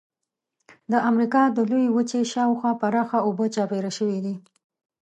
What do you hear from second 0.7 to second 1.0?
د